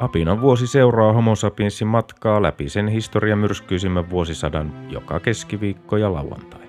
Apinan 0.00 0.40
vuosi 0.40 0.66
seuraa 0.66 1.12
Homo 1.12 1.34
sapiensin 1.34 1.88
matkaa 1.88 2.42
läpi 2.42 2.68
sen 2.68 2.88
historiamyrskyisimmän 2.88 4.10
vuosisadan 4.10 4.90
joka 4.90 5.20
keskiviikko 5.20 5.96
ja 5.96 6.12
lauantai. 6.12 6.64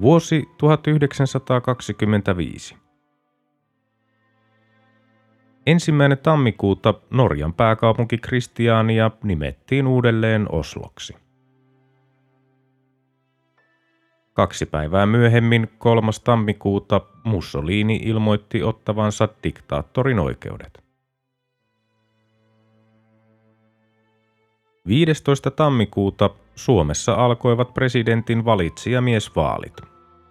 Vuosi 0.00 0.48
1925. 0.58 2.76
Ensimmäinen 5.66 6.18
tammikuuta 6.18 6.94
Norjan 7.10 7.54
pääkaupunki 7.54 8.18
Kristiania 8.18 9.10
nimettiin 9.22 9.86
uudelleen 9.86 10.52
Osloksi. 10.52 11.23
Kaksi 14.34 14.66
päivää 14.66 15.06
myöhemmin, 15.06 15.70
3. 15.78 16.10
tammikuuta, 16.24 17.00
Mussolini 17.24 17.96
ilmoitti 17.96 18.62
ottavansa 18.62 19.28
diktaattorin 19.42 20.18
oikeudet. 20.18 20.84
15. 24.86 25.50
tammikuuta 25.50 26.30
Suomessa 26.54 27.14
alkoivat 27.14 27.74
presidentin 27.74 28.44
valitsijamiesvaalit. 28.44 29.80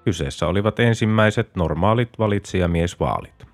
Kyseessä 0.05 0.47
olivat 0.47 0.79
ensimmäiset 0.79 1.55
normaalit 1.55 2.09
valitsijamiesvaalit. 2.19 3.47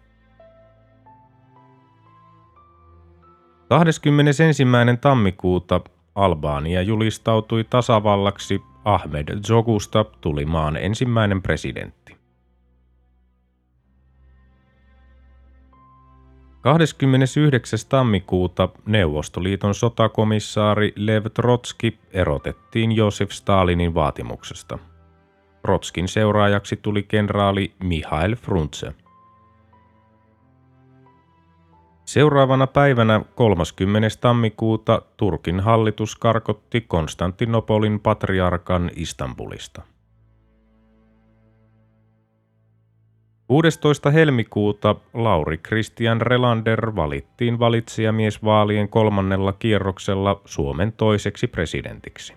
21. 3.70 4.64
tammikuuta 5.02 5.82
Albania 6.16 6.82
julistautui 6.82 7.64
tasavallaksi 7.64 8.62
Ahmed 8.86 9.44
Zogusta 9.48 10.04
tuli 10.04 10.46
maan 10.46 10.78
ensimmäinen 10.78 11.42
presidentti. 11.42 12.18
29. 16.62 17.80
tammikuuta 17.90 18.70
Neuvostoliiton 18.86 19.76
sotakomissaari 19.76 20.94
Lev 20.96 21.26
Trotski 21.34 22.00
erotettiin 22.12 22.92
Josef 22.92 23.32
Stalinin 23.32 23.94
vaatimuksesta. 23.94 24.80
Trotskin 25.62 26.08
seuraajaksi 26.08 26.76
tuli 26.76 27.04
kenraali 27.04 27.74
Mihail 27.84 28.36
Frunze. 28.36 28.94
Seuraavana 32.10 32.68
päivänä 32.68 33.22
30. 33.36 34.08
tammikuuta 34.22 35.02
Turkin 35.18 35.60
hallitus 35.60 36.16
karkotti 36.16 36.82
Konstantinopolin 36.82 38.00
patriarkan 38.00 38.92
Istanbulista. 38.96 39.82
16. 43.48 44.12
helmikuuta 44.12 44.96
Lauri 45.14 45.58
Christian 45.58 46.22
Relander 46.22 46.96
valittiin 46.96 47.60
valitsijamiesvaalien 47.60 48.90
kolmannella 48.90 49.54
kierroksella 49.54 50.42
Suomen 50.46 50.94
toiseksi 50.94 51.48
presidentiksi. 51.48 52.34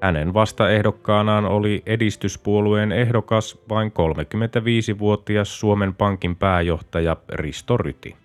Hänen 0.00 0.34
vastaehdokkaanaan 0.34 1.44
oli 1.44 1.82
edistyspuolueen 1.86 2.92
ehdokas 2.92 3.58
vain 3.68 3.92
35-vuotias 3.92 5.60
Suomen 5.60 5.94
Pankin 5.94 6.36
pääjohtaja 6.36 7.16
Risto 7.32 7.76
Ryti. 7.76 8.23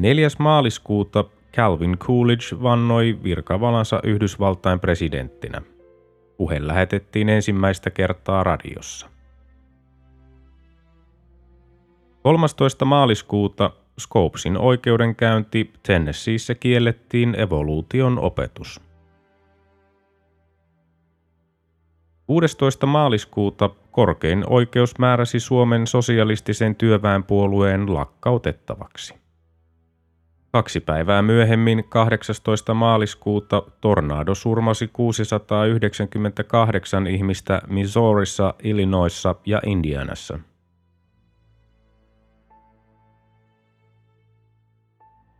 4. 0.00 0.28
maaliskuuta 0.38 1.24
Calvin 1.56 1.98
Coolidge 1.98 2.62
vannoi 2.62 3.18
virkavalansa 3.22 4.00
Yhdysvaltain 4.04 4.80
presidenttinä. 4.80 5.62
Puhe 6.36 6.66
lähetettiin 6.66 7.28
ensimmäistä 7.28 7.90
kertaa 7.90 8.44
radiossa. 8.44 9.08
13. 12.22 12.84
maaliskuuta 12.84 13.70
Scopesin 14.00 14.58
oikeudenkäynti 14.58 15.72
Tennesseeissä 15.82 16.54
kiellettiin 16.54 17.40
evoluution 17.40 18.18
opetus. 18.18 18.80
16. 22.26 22.86
maaliskuuta 22.86 23.70
korkein 23.90 24.44
oikeus 24.46 24.98
määräsi 24.98 25.40
Suomen 25.40 25.86
sosialistisen 25.86 26.76
työväenpuolueen 26.76 27.94
lakkautettavaksi. 27.94 29.19
Kaksi 30.52 30.80
päivää 30.80 31.22
myöhemmin, 31.22 31.84
18. 31.88 32.74
maaliskuuta, 32.74 33.62
tornado 33.80 34.34
surmasi 34.34 34.90
698 34.92 37.06
ihmistä 37.06 37.62
Missourissa, 37.68 38.54
Illinoisissa 38.62 39.34
ja 39.46 39.60
Indianassa. 39.66 40.38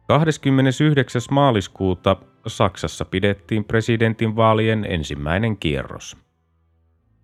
Kahdeskymmenesyhdeksäs 0.09 1.31
maaliskuuta 1.31 2.17
Saksassa 2.47 3.05
pidettiin 3.05 3.65
presidentinvaalien 3.65 4.87
ensimmäinen 4.89 5.57
kierros. 5.57 6.17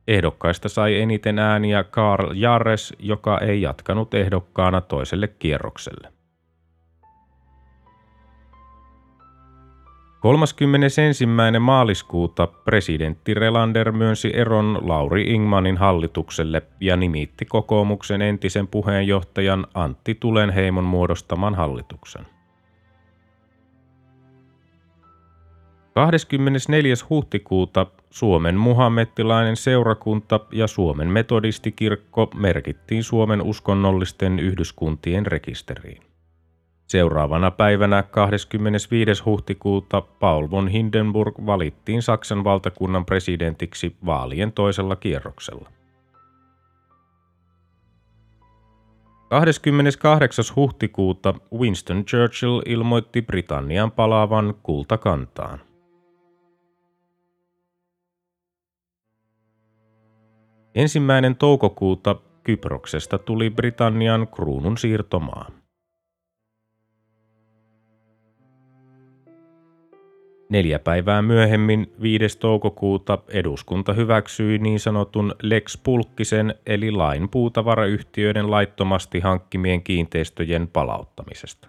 Ehdokkaista 0.09 0.69
sai 0.69 1.01
eniten 1.01 1.39
ääniä 1.39 1.85
Karl 1.85 2.33
Jarres, 2.35 2.95
joka 2.99 3.39
ei 3.39 3.63
jatkanut 3.63 4.15
ehdokkaana 4.15 4.81
toiselle 4.81 5.29
kierrokselle. 5.29 6.16
31. 10.27 11.27
maaliskuuta 11.61 12.47
presidentti 12.47 13.35
Relander 13.35 13.93
myönsi 13.93 14.31
eron 14.35 14.79
Lauri 14.83 15.23
Ingmanin 15.23 15.77
hallitukselle 15.77 16.63
ja 16.81 16.97
nimitti 16.97 17.45
kokoomuksen 17.45 18.23
entisen 18.23 18.67
puheenjohtajan 18.69 19.67
Antti 19.75 20.15
Tulenheimon 20.15 20.85
muodostaman 20.85 21.55
hallituksen. 21.55 22.27
24. 25.95 26.95
huhtikuuta 27.11 27.87
Suomen 28.11 28.57
muhammettilainen 28.57 29.57
seurakunta 29.57 30.41
ja 30.53 30.67
Suomen 30.67 31.09
metodistikirkko 31.09 32.31
merkittiin 32.35 33.05
Suomen 33.05 33.43
uskonnollisten 33.43 34.39
yhdyskuntien 34.39 35.27
rekisteriin. 35.27 36.06
Seuraavana 36.87 37.51
päivänä 37.51 38.03
25. 38.03 39.23
huhtikuuta 39.25 40.01
Paul 40.01 40.51
von 40.51 40.69
Hindenburg 40.69 41.35
valittiin 41.47 42.03
Saksan 42.03 42.45
valtakunnan 42.45 43.07
presidentiksi 43.07 43.97
vaalien 44.07 44.53
toisella 44.53 44.97
kierroksella. 44.97 45.69
28. 49.29 50.45
huhtikuuta 50.57 51.35
Winston 51.59 52.05
Churchill 52.05 52.63
ilmoitti 52.67 53.23
Britannian 53.23 53.91
palaavan 53.93 54.55
kultakantaan. 54.63 55.61
Ensimmäinen 60.75 61.37
toukokuuta 61.37 62.17
Kyproksesta 62.43 63.19
tuli 63.19 63.51
Britannian 63.51 64.29
kruunun 64.29 64.79
siirtomaa. 64.79 65.66
Neljä 70.49 70.79
päivää 70.79 71.23
myöhemmin, 71.23 71.93
5. 72.03 72.39
toukokuuta, 72.39 73.19
eduskunta 73.29 73.93
hyväksyi 73.93 74.59
niin 74.59 74.81
sanotun 74.81 75.35
Lex 75.43 75.79
Pulkkisen 75.85 76.55
eli 76.67 76.91
lain 76.91 77.29
puutavarayhtiöiden 77.29 78.51
laittomasti 78.51 79.21
hankkimien 79.21 79.83
kiinteistöjen 79.83 80.69
palauttamisesta. 80.69 81.69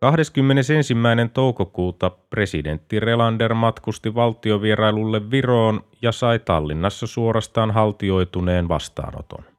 21. 0.00 0.94
toukokuuta 1.32 2.10
presidentti 2.10 3.00
Relander 3.00 3.54
matkusti 3.54 4.14
valtiovierailulle 4.14 5.30
Viroon 5.30 5.80
ja 6.02 6.12
sai 6.12 6.38
Tallinnassa 6.38 7.06
suorastaan 7.06 7.70
haltioituneen 7.70 8.68
vastaanoton. 8.68 9.55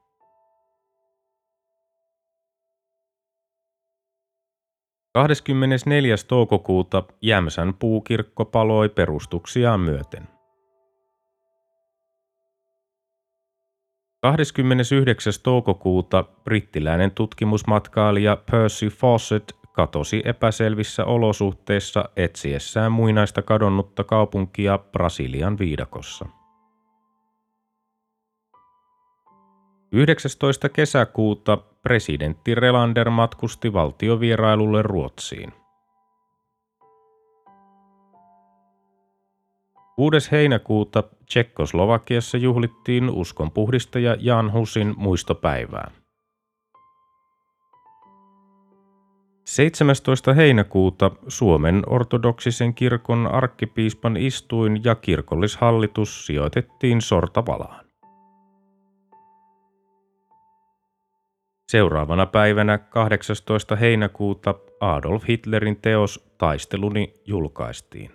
24. 5.17 6.15
toukokuuta 6.27 7.03
Jämsän 7.21 7.73
puukirkko 7.73 8.45
paloi 8.45 8.89
perustuksiaan 8.89 9.79
myöten. 9.79 10.27
29. 14.21 15.33
toukokuuta 15.43 16.23
brittiläinen 16.43 17.11
tutkimusmatkailija 17.11 18.37
Percy 18.51 18.87
Fawcett 18.89 19.51
katosi 19.71 20.21
epäselvissä 20.25 21.05
olosuhteissa 21.05 22.09
etsiessään 22.15 22.91
muinaista 22.91 23.41
kadonnutta 23.41 24.03
kaupunkia 24.03 24.77
Brasilian 24.77 25.59
viidakossa. 25.59 26.25
19. 29.91 30.69
kesäkuuta 30.69 31.57
presidentti 31.87 32.55
Relander 32.55 33.09
matkusti 33.09 33.73
valtiovierailulle 33.73 34.81
Ruotsiin. 34.81 35.53
6. 39.95 40.31
heinäkuuta 40.31 41.03
Tsekkoslovakiassa 41.25 42.37
juhlittiin 42.37 43.09
uskonpuhdistaja 43.09 44.17
Jan 44.19 44.53
Husin 44.53 44.93
muistopäivää. 44.97 45.91
17. 49.45 50.33
heinäkuuta 50.33 51.11
Suomen 51.27 51.83
ortodoksisen 51.87 52.73
kirkon 52.73 53.27
arkkipiispan 53.27 54.17
istuin 54.17 54.83
ja 54.83 54.95
kirkollishallitus 54.95 56.25
sijoitettiin 56.25 57.01
Sortavalaan. 57.01 57.86
Seuraavana 61.67 62.25
päivänä 62.25 62.77
18. 62.77 63.75
heinäkuuta 63.75 64.55
Adolf 64.79 65.23
Hitlerin 65.27 65.81
teos 65.81 66.29
Taisteluni 66.37 67.13
julkaistiin. 67.25 68.11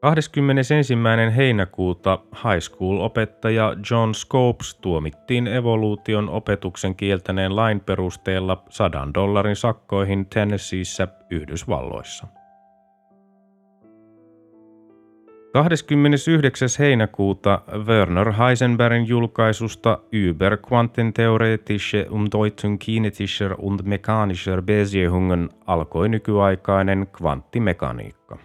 21. 0.00 0.94
heinäkuuta 1.36 2.18
high 2.34 2.60
school-opettaja 2.60 3.76
John 3.90 4.14
Scopes 4.14 4.74
tuomittiin 4.74 5.46
evoluution 5.46 6.28
opetuksen 6.28 6.96
kieltäneen 6.96 7.56
lain 7.56 7.80
perusteella 7.80 8.62
sadan 8.70 9.14
dollarin 9.14 9.56
sakkoihin 9.56 10.26
Tennesseeissä 10.26 11.08
Yhdysvalloissa. 11.30 12.37
29. 15.58 16.78
heinäkuuta 16.78 17.60
Werner 17.86 18.32
Heisenbergin 18.32 19.08
julkaisusta 19.08 19.98
Über 20.12 20.56
Quantentheoretische 20.56 22.06
und 22.10 22.32
Deutung 22.32 22.78
kinetischer 22.78 23.54
und 23.58 23.82
mechanischer 23.82 24.62
Beziehungen 24.62 25.50
alkoi 25.66 26.08
nykyaikainen 26.08 27.06
kvanttimekaniikka. 27.06 28.38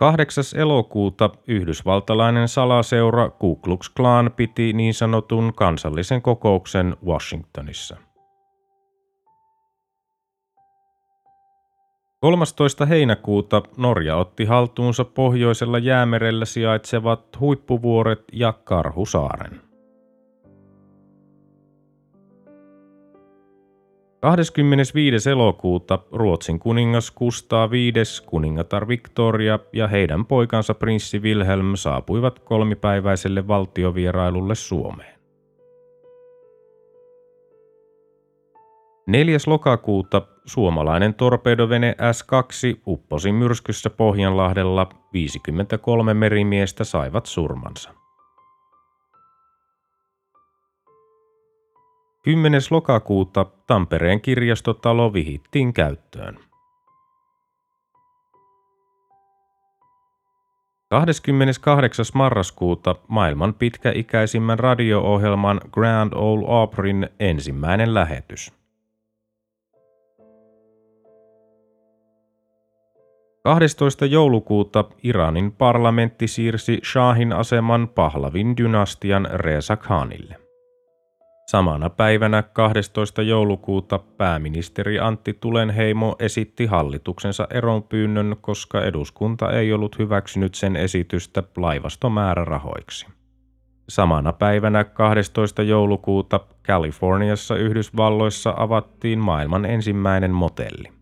8. 0.00 0.24
elokuuta 0.56 1.30
yhdysvaltalainen 1.46 2.48
salaseura 2.48 3.30
Ku 3.30 3.56
Klux 3.56 3.90
Klan 3.90 4.30
piti 4.36 4.72
niin 4.72 4.94
sanotun 4.94 5.52
kansallisen 5.56 6.22
kokouksen 6.22 6.96
Washingtonissa. 7.06 8.05
13. 12.20 12.86
heinäkuuta 12.86 13.62
Norja 13.76 14.16
otti 14.16 14.44
haltuunsa 14.44 15.04
pohjoisella 15.04 15.78
jäämerellä 15.78 16.44
sijaitsevat 16.44 17.40
huippuvuoret 17.40 18.24
ja 18.32 18.52
Karhusaaren. 18.52 19.60
25. 24.20 25.30
elokuuta 25.30 25.98
Ruotsin 26.12 26.58
kuningas 26.58 27.10
Kustaa 27.10 27.70
V, 27.70 27.74
kuningatar 28.26 28.88
Victoria 28.88 29.58
ja 29.72 29.88
heidän 29.88 30.26
poikansa 30.26 30.74
prinssi 30.74 31.18
Wilhelm 31.18 31.76
saapuivat 31.76 32.38
kolmipäiväiselle 32.38 33.48
valtiovierailulle 33.48 34.54
Suomeen. 34.54 35.16
4. 39.06 39.38
lokakuuta 39.46 40.22
suomalainen 40.46 41.14
torpedovene 41.14 41.96
S2 42.00 42.80
upposi 42.86 43.32
myrskyssä 43.32 43.90
Pohjanlahdella, 43.90 44.88
53 45.12 46.14
merimiestä 46.14 46.84
saivat 46.84 47.26
surmansa. 47.26 47.90
10. 52.22 52.60
lokakuuta 52.70 53.46
Tampereen 53.66 54.20
kirjastotalo 54.20 55.12
vihittiin 55.12 55.72
käyttöön. 55.72 56.38
28. 60.90 62.04
marraskuuta 62.14 62.96
maailman 63.08 63.54
pitkäikäisimmän 63.54 64.58
radio-ohjelman 64.58 65.60
Grand 65.72 66.12
Ole 66.12 66.62
Opryn 66.62 67.08
ensimmäinen 67.20 67.94
lähetys. 67.94 68.55
12. 73.46 74.06
joulukuuta 74.06 74.84
Iranin 75.02 75.52
parlamentti 75.52 76.28
siirsi 76.28 76.80
Shahin 76.84 77.32
aseman 77.32 77.88
Pahlavin 77.88 78.56
dynastian 78.56 79.28
Reza 79.32 79.76
Khanille. 79.76 80.36
Samana 81.50 81.90
päivänä 81.90 82.42
12. 82.42 83.22
joulukuuta 83.22 83.98
pääministeri 83.98 84.98
Antti 85.00 85.32
Tulenheimo 85.32 86.16
esitti 86.18 86.66
hallituksensa 86.66 87.46
eronpyynnön, 87.50 88.36
koska 88.40 88.84
eduskunta 88.84 89.52
ei 89.52 89.72
ollut 89.72 89.98
hyväksynyt 89.98 90.54
sen 90.54 90.76
esitystä 90.76 91.42
laivastomäärärahoiksi. 91.56 93.06
Samana 93.88 94.32
päivänä 94.32 94.84
12. 94.84 95.62
joulukuuta 95.62 96.40
Kaliforniassa 96.66 97.56
Yhdysvalloissa 97.56 98.54
avattiin 98.56 99.18
maailman 99.18 99.64
ensimmäinen 99.64 100.30
motelli. 100.30 100.95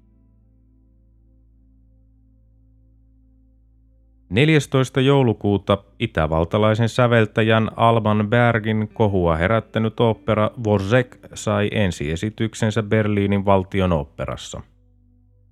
14. 4.34 5.00
joulukuuta 5.00 5.78
itävaltalaisen 5.98 6.88
säveltäjän 6.88 7.70
Alban 7.76 8.26
Bergin 8.30 8.88
kohua 8.94 9.36
herättänyt 9.36 10.00
opera 10.00 10.50
Vorzek 10.64 11.16
sai 11.34 11.68
ensiesityksensä 11.72 12.82
Berliinin 12.82 13.44
valtion 13.44 13.92
operassa. 13.92 14.60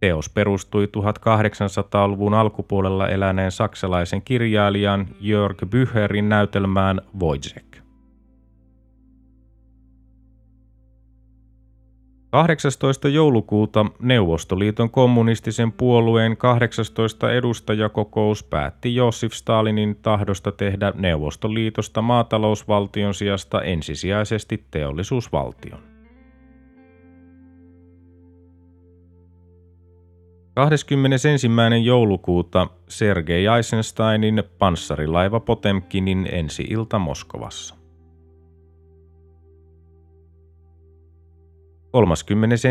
Teos 0.00 0.28
perustui 0.28 0.86
1800-luvun 0.86 2.34
alkupuolella 2.34 3.08
eläneen 3.08 3.52
saksalaisen 3.52 4.22
kirjailijan 4.22 5.08
Jörg 5.20 5.58
Bücherin 5.70 6.28
näytelmään 6.28 7.00
Wojciech. 7.20 7.81
18. 12.32 13.08
joulukuuta 13.08 13.86
Neuvostoliiton 13.98 14.90
kommunistisen 14.90 15.72
puolueen 15.72 16.36
18 16.36 17.32
edustajakokous 17.32 18.44
päätti 18.44 18.94
Josif 18.94 19.32
Stalinin 19.32 19.96
tahdosta 20.02 20.52
tehdä 20.52 20.92
Neuvostoliitosta 20.96 22.02
maatalousvaltion 22.02 23.14
sijasta 23.14 23.62
ensisijaisesti 23.62 24.64
teollisuusvaltion. 24.70 25.80
21. 30.54 31.48
joulukuuta 31.84 32.68
Sergei 32.88 33.46
Eisensteinin 33.56 34.42
panssarilaiva 34.58 35.40
Potemkinin 35.40 36.28
ensi-ilta 36.32 36.98
Moskovassa. 36.98 37.81
31. 41.92 42.68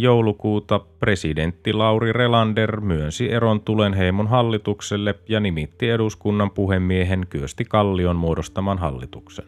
joulukuuta 0.00 0.78
presidentti 0.78 1.72
Lauri 1.72 2.12
Relander 2.12 2.80
myönsi 2.80 3.32
eron 3.32 3.60
Tulenheimon 3.60 4.26
hallitukselle 4.26 5.14
ja 5.28 5.40
nimitti 5.40 5.90
eduskunnan 5.90 6.50
puhemiehen 6.50 7.26
Kyösti 7.30 7.64
Kallion 7.64 8.16
muodostaman 8.16 8.78
hallituksen. 8.78 9.44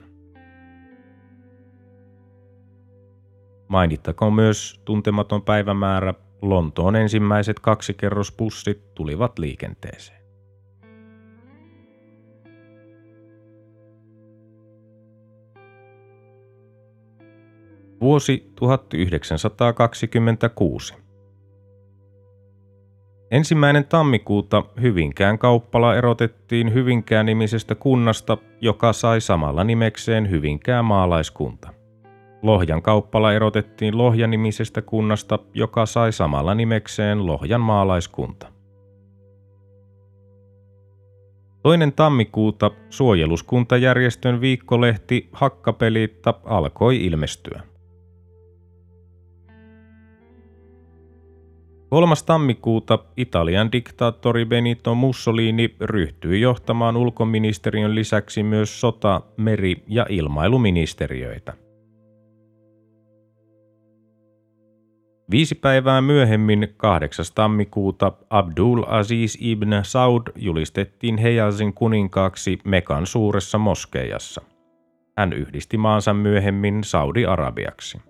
Mainittakoon 3.69 4.33
myös 4.35 4.81
tuntematon 4.85 5.43
päivämäärä 5.43 6.15
Lontoon 6.43 6.97
ensimmäiset 6.97 7.61
kaksikerrospussit 7.61 8.95
tulivat 8.95 9.39
liikenteeseen. 9.39 10.20
Vuosi 18.01 18.53
1926. 18.57 20.95
Ensimmäinen 23.31 23.85
tammikuuta 23.85 24.65
Hyvinkään 24.83 25.39
kauppala 25.39 25.97
erotettiin 25.97 26.75
Hyvinkään 26.75 27.27
nimisestä 27.27 27.75
kunnasta, 27.75 28.39
joka 28.61 28.93
sai 28.93 29.21
samalla 29.21 29.65
nimekseen 29.65 30.31
Hyvinkään 30.31 30.85
maalaiskunta. 30.85 31.69
Lohjan 32.43 32.83
kauppala 32.83 33.33
erotettiin 33.33 33.99
Lohjan 33.99 34.31
nimisestä 34.31 34.83
kunnasta, 34.83 35.39
joka 35.55 35.87
sai 35.87 36.13
samalla 36.13 36.55
nimekseen 36.55 37.27
Lohjan 37.27 37.61
maalaiskunta. 37.61 38.53
Toinen 41.63 41.93
tammikuuta 41.93 42.71
suojeluskuntajärjestön 42.91 44.41
viikkolehti 44.41 45.29
Hakkapelitta 45.33 46.35
alkoi 46.45 47.07
ilmestyä. 47.07 47.70
3. 51.91 52.15
tammikuuta 52.27 52.99
Italian 53.17 53.73
diktaattori 53.73 54.45
Benito 54.45 54.95
Mussolini 54.95 55.75
ryhtyi 55.81 56.41
johtamaan 56.41 56.97
ulkoministeriön 56.97 57.95
lisäksi 57.95 58.43
myös 58.43 58.81
sota-, 58.81 59.23
meri- 59.37 59.83
ja 59.89 60.07
ilmailuministeriöitä. 60.09 61.53
Viisi 65.31 65.55
päivää 65.55 66.01
myöhemmin, 66.01 66.75
8. 66.77 67.25
tammikuuta, 67.35 68.13
Abdul 68.31 68.83
Aziz 68.87 69.37
ibn 69.41 69.71
Saud 69.83 70.23
julistettiin 70.37 71.19
Hejazin 71.19 71.75
kuninkaaksi 71.75 72.59
Mekan 72.65 73.07
suuressa 73.07 73.59
moskeijassa. 73.59 74.43
Hän 75.17 75.33
yhdisti 75.33 75.77
maansa 75.77 76.15
myöhemmin 76.15 76.85
Saudi-Arabiaksi. 76.85 78.10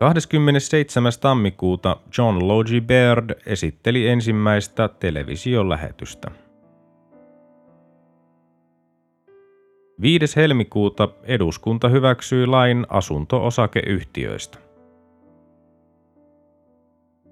27. 0.00 1.12
tammikuuta 1.20 1.96
John 2.18 2.48
Logie 2.48 2.80
Baird 2.80 3.30
esitteli 3.46 4.08
ensimmäistä 4.08 4.88
televisiolähetystä. 4.88 6.30
5. 10.00 10.36
helmikuuta 10.36 11.08
eduskunta 11.22 11.88
hyväksyi 11.88 12.46
lain 12.46 12.86
asunto-osakeyhtiöistä. 12.88 14.58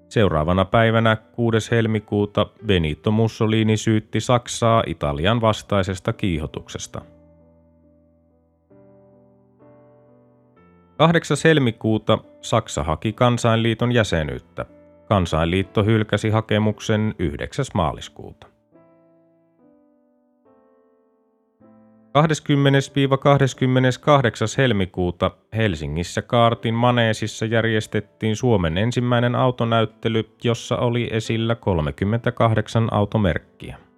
Seuraavana 0.09 0.65
päivänä 0.65 1.15
6. 1.15 1.71
helmikuuta 1.71 2.45
Benito 2.65 3.11
Mussolini 3.11 3.77
syytti 3.77 4.19
Saksaa 4.21 4.83
Italian 4.87 5.41
vastaisesta 5.41 6.13
kiihotuksesta. 6.13 7.01
8. 10.99 11.37
helmikuuta 11.43 12.17
Saksa 12.41 12.83
haki 12.83 13.13
kansainliiton 13.13 13.91
jäsenyyttä. 13.91 14.65
Kansainliitto 15.07 15.83
hylkäsi 15.83 16.29
hakemuksen 16.29 17.15
9. 17.19 17.65
maaliskuuta. 17.73 18.47
20-28. 18.47 18.51
helmikuuta 24.57 25.31
Helsingissä 25.55 26.21
Kaartin 26.21 26.73
maneesissa 26.73 27.45
järjestettiin 27.45 28.35
Suomen 28.35 28.77
ensimmäinen 28.77 29.35
autonäyttely, 29.35 30.29
jossa 30.43 30.77
oli 30.77 31.09
esillä 31.11 31.55
38 31.55 32.93
automerkkiä. 32.93 33.88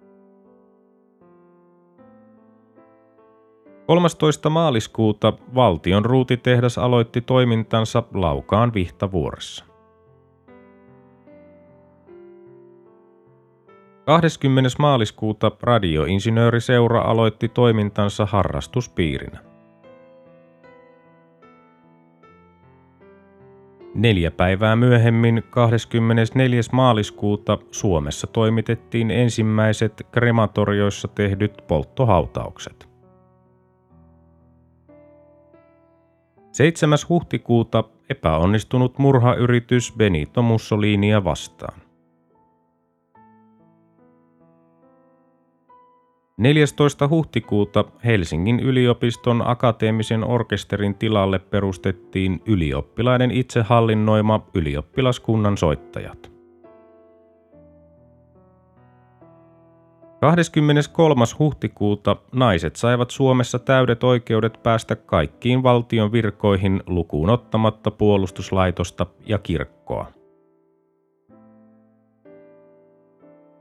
13. 3.92 4.50
maaliskuuta 4.50 5.32
valtion 5.54 6.04
ruutitehdas 6.04 6.78
aloitti 6.78 7.20
toimintansa 7.20 8.02
Laukaan 8.14 8.74
Vihtavuoressa. 8.74 9.64
20. 14.04 14.70
maaliskuuta 14.78 15.52
radioinsinööriseura 15.62 17.00
aloitti 17.00 17.48
toimintansa 17.48 18.26
harrastuspiirinä. 18.26 19.38
Neljä 23.94 24.30
päivää 24.30 24.76
myöhemmin, 24.76 25.42
24. 25.50 26.60
maaliskuuta, 26.72 27.58
Suomessa 27.70 28.26
toimitettiin 28.26 29.10
ensimmäiset 29.10 30.06
krematorioissa 30.12 31.08
tehdyt 31.08 31.64
polttohautaukset. 31.68 32.91
7. 36.52 36.98
huhtikuuta 37.08 37.84
epäonnistunut 38.08 38.98
murhayritys 38.98 39.92
Benito 39.98 40.42
Mussolinia 40.42 41.24
vastaan. 41.24 41.80
14. 46.36 47.08
huhtikuuta 47.08 47.84
Helsingin 48.04 48.60
yliopiston 48.60 49.42
akateemisen 49.46 50.24
orkesterin 50.24 50.94
tilalle 50.94 51.38
perustettiin 51.38 52.42
ylioppilaiden 52.46 53.30
itsehallinnoima 53.30 54.46
ylioppilaskunnan 54.54 55.56
soittajat. 55.56 56.31
23. 60.22 61.24
huhtikuuta 61.38 62.16
naiset 62.32 62.76
saivat 62.76 63.10
Suomessa 63.10 63.58
täydet 63.58 64.04
oikeudet 64.04 64.62
päästä 64.62 64.96
kaikkiin 64.96 65.62
valtion 65.62 66.12
virkoihin 66.12 66.82
lukuun 66.86 67.30
ottamatta 67.30 67.90
puolustuslaitosta 67.90 69.06
ja 69.26 69.38
kirkkoa. 69.38 70.06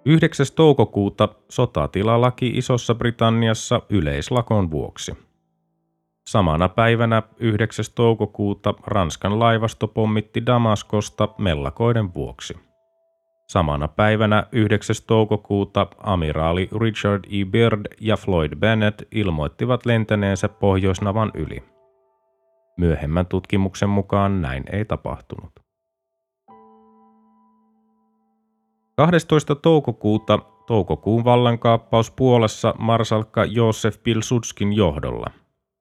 9. 0.05 0.45
toukokuuta 0.55 1.29
sotatilalaki 1.49 2.47
Isossa 2.47 2.95
Britanniassa 2.95 3.81
yleislakon 3.89 4.71
vuoksi. 4.71 5.17
Samana 6.27 6.69
päivänä 6.69 7.23
9. 7.39 7.85
toukokuuta 7.95 8.73
Ranskan 8.87 9.39
laivasto 9.39 9.87
pommitti 9.87 10.45
Damaskosta 10.45 11.29
mellakoiden 11.37 12.13
vuoksi. 12.13 12.70
Samana 13.51 13.87
päivänä 13.87 14.47
9. 14.51 14.95
toukokuuta 15.07 15.87
amiraali 15.97 16.69
Richard 16.81 17.23
E. 17.25 17.45
Byrd 17.45 17.85
ja 17.99 18.17
Floyd 18.17 18.55
Bennett 18.55 19.01
ilmoittivat 19.11 19.85
lentäneensä 19.85 20.49
Pohjoisnavan 20.49 21.31
yli. 21.33 21.63
Myöhemmän 22.77 23.25
tutkimuksen 23.25 23.89
mukaan 23.89 24.41
näin 24.41 24.63
ei 24.71 24.85
tapahtunut. 24.85 25.51
12. 28.95 29.55
toukokuuta 29.55 30.39
toukokuun 30.67 31.23
vallankaappaus 31.23 32.11
Puolassa 32.11 32.73
marsalkka 32.79 33.45
Josef 33.45 34.03
Pilsudskin 34.03 34.73
johdolla. 34.73 35.27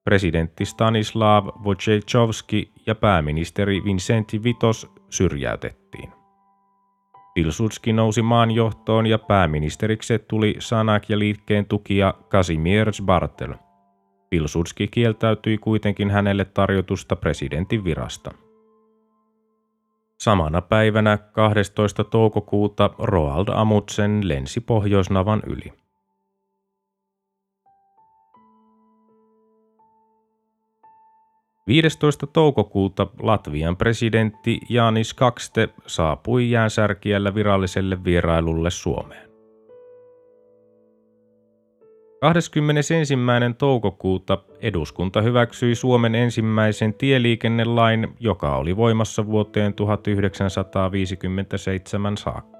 Presidentti 0.03 0.65
Stanislav 0.65 1.47
Wojciechowski 1.63 2.71
ja 2.85 2.95
pääministeri 2.95 3.83
Vincenti 3.83 4.43
Vitos 4.43 4.91
syrjäytettiin. 5.09 5.80
Pilsudski 7.33 7.93
nousi 7.93 8.21
maan 8.21 8.51
johtoon 8.51 9.07
ja 9.07 9.17
pääministeriksi 9.17 10.19
tuli 10.19 10.55
Sanak 10.59 11.09
ja 11.09 11.19
liikkeen 11.19 11.65
tukija 11.65 12.13
Kazimierz 12.29 13.01
Bartel. 13.01 13.53
Pilsudski 14.29 14.87
kieltäytyi 14.87 15.57
kuitenkin 15.57 16.09
hänelle 16.09 16.45
tarjotusta 16.45 17.15
presidentin 17.15 17.83
virasta. 17.83 18.31
Samana 20.19 20.61
päivänä 20.61 21.17
12. 21.17 22.03
toukokuuta 22.03 22.89
Roald 22.99 23.47
Amundsen 23.47 24.27
lensi 24.27 24.59
Pohjoisnavan 24.59 25.41
yli. 25.47 25.80
Viidestoista 31.67 32.27
toukokuuta 32.27 33.07
Latvian 33.21 33.77
presidentti 33.77 34.59
Janis 34.69 35.13
Kakste 35.13 35.69
saapui 35.87 36.51
jäänsärkiällä 36.51 37.35
viralliselle 37.35 38.03
vierailulle 38.03 38.71
Suomeen. 38.71 39.31
21. 42.21 43.13
toukokuuta 43.57 44.37
eduskunta 44.59 45.21
hyväksyi 45.21 45.75
Suomen 45.75 46.15
ensimmäisen 46.15 46.93
tieliikennelain, 46.93 48.07
joka 48.19 48.55
oli 48.55 48.77
voimassa 48.77 49.25
vuoteen 49.25 49.73
1957 49.73 52.17
saakka. 52.17 52.50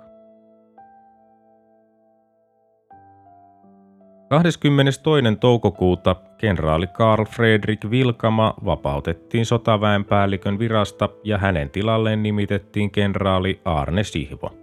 22. 4.31 5.01
toukokuuta 5.39 6.15
kenraali 6.37 6.87
Karl 6.87 7.25
Fredrik 7.25 7.79
Vilkama 7.89 8.53
vapautettiin 8.65 9.45
sotaväenpäällikön 9.45 10.59
virasta 10.59 11.09
ja 11.23 11.37
hänen 11.37 11.69
tilalleen 11.69 12.23
nimitettiin 12.23 12.91
kenraali 12.91 13.61
Arne 13.65 14.03
Sihvo. 14.03 14.53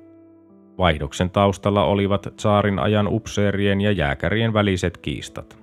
Vaihdoksen 0.78 1.30
taustalla 1.30 1.84
olivat 1.84 2.28
saarin 2.36 2.78
ajan 2.78 3.08
upseerien 3.08 3.80
ja 3.80 3.92
jääkärien 3.92 4.52
väliset 4.52 4.98
kiistat. 4.98 5.58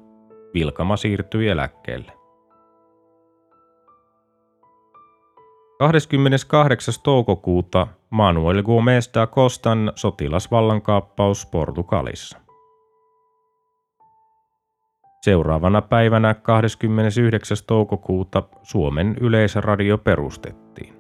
Vilkama 0.54 0.98
siirtyi 0.98 1.48
eläkkeelle. 1.48 2.12
28. 5.80 6.94
toukokuuta 7.04 7.88
Manuel 8.10 8.64
Gómez 8.64 9.14
da 9.14 9.28
Costan 9.28 9.92
sotilasvallankaappaus 9.96 11.46
Portugalissa. 11.46 12.45
Seuraavana 15.26 15.82
päivänä 15.82 16.34
29. 16.34 17.58
toukokuuta 17.68 18.44
Suomen 18.64 19.16
yleisradio 19.22 19.98
perustettiin. 19.98 20.94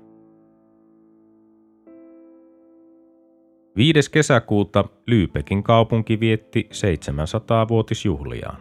5. 3.75 4.12
kesäkuuta 4.12 4.86
Lyypekin 5.08 5.63
kaupunki 5.63 6.20
vietti 6.20 6.70
700-vuotisjuhliaan. 6.72 8.58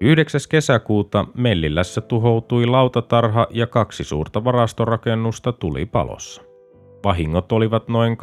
9. 0.00 0.40
kesäkuuta 0.48 1.26
Mellilässä 1.34 2.00
tuhoutui 2.00 2.66
lautatarha 2.66 3.46
ja 3.50 3.66
kaksi 3.66 4.04
suurta 4.04 4.44
varastorakennusta 4.44 5.52
tuli 5.52 5.86
palossa. 5.86 6.53
Vahingot 7.04 7.52
olivat 7.52 7.88
noin 7.88 8.16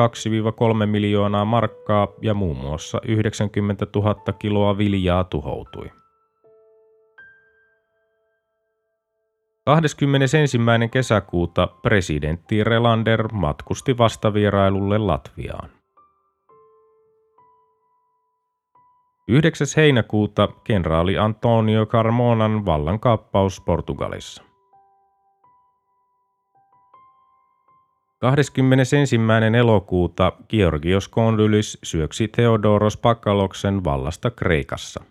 2-3 0.84 0.86
miljoonaa 0.86 1.46
markkaa 1.46 2.08
ja 2.22 2.34
muun 2.34 2.58
muassa 2.58 3.02
90 3.04 3.88
000 3.96 4.16
kiloa 4.40 4.78
viljaa 4.78 5.24
tuhoutui. 5.24 5.92
21. 9.66 10.58
kesäkuuta 10.92 11.68
presidentti 11.68 12.64
Relander 12.64 13.28
matkusti 13.34 13.98
vastavierailulle 13.98 14.98
Latviaan. 14.98 15.70
9. 19.28 19.68
heinäkuuta 19.78 20.48
kenraali 20.64 21.18
Antonio 21.18 21.86
Carmonan 21.86 22.66
vallankaappaus 22.66 23.62
Portugalissa. 23.62 24.51
21. 28.22 28.96
elokuuta 29.60 30.32
Georgios 30.50 31.08
Kondylis 31.08 31.78
syöksi 31.84 32.28
Theodoros 32.28 32.98
Pakaloksen 32.98 33.84
vallasta 33.84 34.32
Kreikassa. 34.32 35.04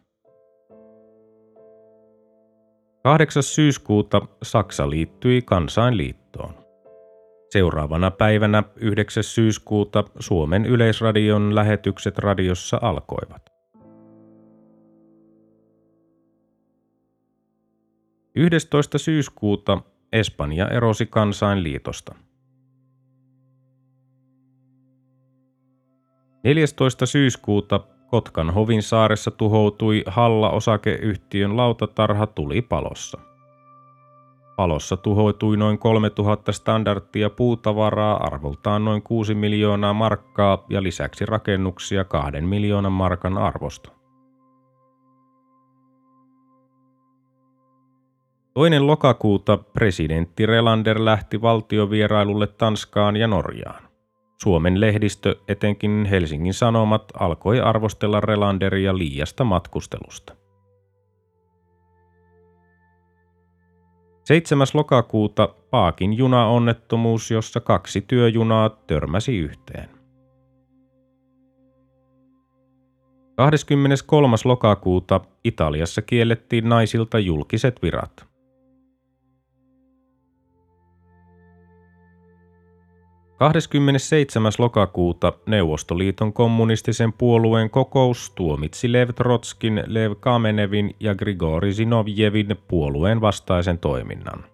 8. 3.03 3.43
syyskuuta 3.43 4.21
Saksa 4.43 4.91
liittyi 4.91 5.43
kansainliittoon. 5.43 6.55
Seuraavana 7.51 8.11
päivänä 8.11 8.63
9. 8.77 9.23
syyskuuta 9.23 10.05
Suomen 10.19 10.67
yleisradion 10.67 11.55
lähetykset 11.55 12.19
radiossa 12.19 12.79
alkoivat. 12.83 13.51
11. 18.35 18.99
syyskuuta 18.99 19.79
Espanja 20.13 20.69
erosi 20.69 21.07
kansainliitosta. 21.07 22.15
14. 26.43 27.07
syyskuuta 27.07 27.81
Kotkan 28.07 28.51
hovin 28.51 28.83
saaressa 28.83 29.31
tuhoutui 29.31 30.05
Halla-osakeyhtiön 30.07 31.57
lautatarha 31.57 32.27
tuli 32.27 32.63
palossa. 32.63 33.19
Palossa 34.57 34.97
tuhoutui 34.97 35.57
noin 35.57 35.79
3000 35.79 36.53
standardtia 36.53 37.31
puutavaraa 37.31 38.17
arvoltaan 38.17 38.85
noin 38.85 39.03
6 39.03 39.35
miljoonaa 39.35 39.93
markkaa 39.93 40.65
ja 40.69 40.83
lisäksi 40.83 41.27
rakennuksia 41.27 42.05
2 42.05 42.41
miljoonan 42.41 42.93
markan 42.93 43.39
arvosta. 43.39 43.91
Toinen 48.55 48.87
lokakuuta 48.87 49.57
presidentti 49.57 50.47
Relander 50.47 51.05
lähti 51.05 51.43
valtiovierailulle 51.43 52.47
Tanskaan 52.47 53.17
ja 53.17 53.29
Norjaan. 53.29 53.90
Suomen 54.43 54.81
lehdistö, 54.81 55.37
etenkin 55.49 56.07
Helsingin 56.11 56.55
Sanomat, 56.55 57.05
alkoi 57.21 57.61
arvostella 57.61 58.21
Relanderia 58.21 58.99
liiasta 58.99 59.45
matkustelusta. 59.45 60.37
7. 64.25 64.67
lokakuuta 64.75 65.49
Paakin 65.71 66.13
junaonnettomuus, 66.19 67.31
jossa 67.31 67.61
kaksi 67.61 68.01
työjunaa 68.01 68.69
törmäsi 68.69 69.39
yhteen. 69.39 69.91
23. 73.37 74.37
lokakuuta 74.45 75.21
Italiassa 75.45 76.03
kiellettiin 76.03 76.69
naisilta 76.69 77.19
julkiset 77.19 77.83
virat. 77.83 78.30
27. 83.41 84.53
lokakuuta 84.59 85.33
Neuvostoliiton 85.47 86.33
kommunistisen 86.33 87.13
puolueen 87.13 87.71
kokous 87.71 88.31
tuomitsi 88.31 88.93
Lev 88.93 89.09
Trotskin, 89.09 89.83
Lev 89.87 90.13
Kamenevin 90.21 90.97
ja 91.01 91.15
Grigori 91.15 91.73
Zinovjevin 91.73 92.57
puolueen 92.69 93.21
vastaisen 93.21 93.79
toiminnan. 93.79 94.45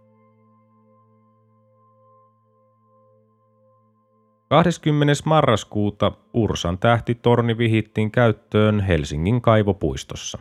20. 4.48 5.12
marraskuuta 5.24 6.12
Ursan 6.34 6.78
tähtitorni 6.78 7.58
vihittiin 7.58 8.10
käyttöön 8.10 8.80
Helsingin 8.80 9.40
kaivopuistossa. 9.40 10.38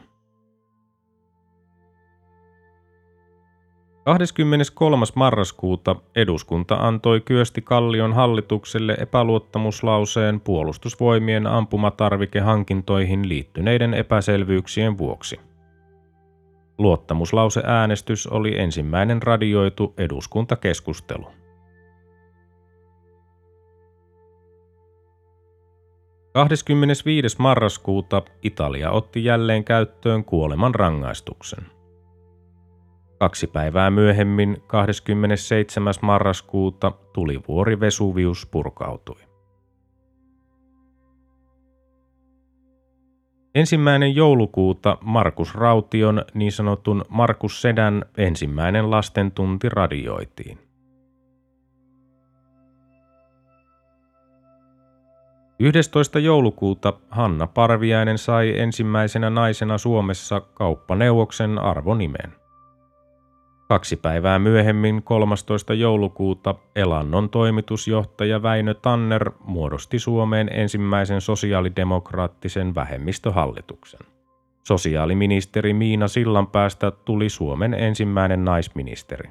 23. 4.05 5.05
marraskuuta 5.15 5.95
eduskunta 6.15 6.75
antoi 6.75 7.21
Kyösti 7.21 7.61
Kallion 7.61 8.13
hallitukselle 8.13 8.97
epäluottamuslauseen 8.99 10.41
puolustusvoimien 10.41 11.47
ampumatarvikehankintoihin 11.47 13.29
liittyneiden 13.29 13.93
epäselvyyksien 13.93 14.97
vuoksi. 14.97 15.39
Luottamuslauseäänestys 16.77 18.27
oli 18.27 18.59
ensimmäinen 18.59 19.21
radioitu 19.21 19.93
eduskuntakeskustelu. 19.97 21.27
Kahdeskymmenesviides 26.33 27.39
marraskuuta 27.39 28.21
Italia 28.41 28.91
otti 28.91 29.23
jälleen 29.25 29.63
käyttöön 29.63 30.25
kuoleman 30.25 30.75
rangaistuksen. 30.75 31.74
Kaksi 33.19 33.47
päivää 33.47 33.91
myöhemmin, 33.91 34.57
27. 34.67 35.93
marraskuuta, 36.01 36.91
tulivuori 37.13 37.79
Vesuvius 37.79 38.45
purkautui. 38.45 39.21
Ensimmäinen 43.55 44.15
joulukuuta 44.15 44.97
Markus 45.01 45.55
Raution 45.55 46.25
niin 46.33 46.51
sanotun 46.51 47.05
Markus 47.09 47.61
Sedän 47.61 48.05
ensimmäinen 48.17 48.91
lastentunti 48.91 49.69
radioitiin. 49.69 50.59
11. 55.59 56.19
joulukuuta 56.19 56.93
Hanna 57.09 57.47
Parviainen 57.47 58.17
sai 58.17 58.59
ensimmäisenä 58.59 59.29
naisena 59.29 59.77
Suomessa 59.77 60.41
kauppaneuvoksen 60.41 61.59
arvonimen. 61.59 62.44
Kaksi 63.67 63.95
päivää 63.95 64.39
myöhemmin 64.39 65.03
13. 65.03 65.73
joulukuuta 65.73 66.55
Elannon 66.75 67.29
toimitusjohtaja 67.29 68.43
Väinö 68.43 68.73
Tanner 68.73 69.31
muodosti 69.39 69.99
Suomeen 69.99 70.49
ensimmäisen 70.53 71.21
sosiaalidemokraattisen 71.21 72.75
vähemmistöhallituksen. 72.75 73.99
Sosiaaliministeri 74.63 75.73
Miina 75.73 76.07
Sillanpäästä 76.07 76.91
tuli 76.91 77.29
Suomen 77.29 77.73
ensimmäinen 77.73 78.45
naisministeri. 78.45 79.29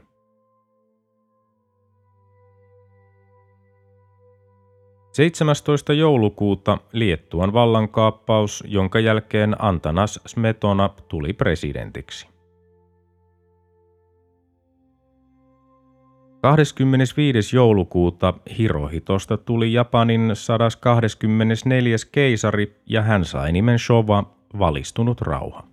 Seitsemästoista 5.13 5.93
joulukuuta 5.93 6.79
Liettuan 6.93 7.53
vallankaappaus, 7.53 8.65
jonka 8.67 9.01
jälkeen 9.01 9.57
Antanas 9.59 10.21
Smetona 10.27 10.91
tuli 11.09 11.33
presidentiksi. 11.33 12.34
25. 16.45 17.57
joulukuuta 17.57 18.35
Hirohitosta 18.59 19.37
tuli 19.37 19.73
Japanin 19.73 20.31
124. 20.35 21.97
keisari 22.13 22.77
ja 22.87 23.03
hän 23.03 23.25
sai 23.25 23.53
nimen 23.53 23.79
Showa, 23.79 24.35
valistunut 24.59 25.21
rauha. 25.21 25.65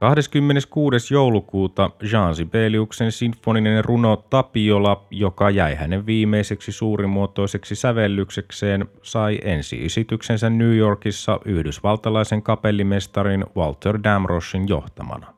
26. 0.00 1.14
joulukuuta 1.14 1.90
Jean 2.12 2.34
Sibeliuksen 2.34 3.12
sinfoninen 3.12 3.84
runo 3.84 4.16
Tapiola, 4.16 5.06
joka 5.10 5.50
jäi 5.50 5.74
hänen 5.74 6.06
viimeiseksi 6.06 6.72
suurimuotoiseksi 6.72 7.74
sävellyksekseen, 7.74 8.86
sai 9.02 9.38
ensi-esityksensä 9.44 10.50
New 10.50 10.76
Yorkissa 10.76 11.40
yhdysvaltalaisen 11.44 12.42
kapellimestarin 12.42 13.44
Walter 13.56 13.98
Damroshin 14.04 14.68
johtamana. 14.68 15.37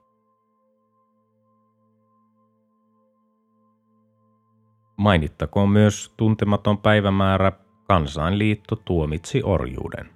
Mainittakoon 5.00 5.68
myös 5.68 6.14
tuntematon 6.16 6.78
päivämäärä 6.78 7.52
Kansainliitto 7.88 8.76
tuomitsi 8.76 9.42
orjuuden. 9.42 10.10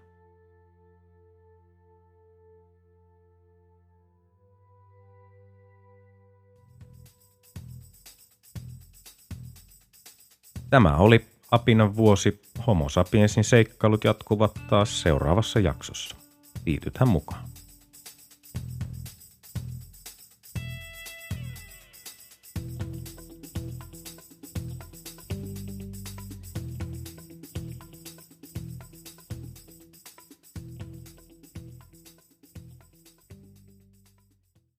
Tämä 10.70 10.96
oli 10.96 11.24
Apinan 11.50 11.96
vuosi. 11.96 12.42
Homo 12.66 12.88
sapiensin 12.88 13.44
seikkailut 13.44 14.04
jatkuvat 14.04 14.60
taas 14.70 15.02
seuraavassa 15.02 15.60
jaksossa. 15.60 16.16
Liitythän 16.66 17.08
mukaan. 17.08 17.53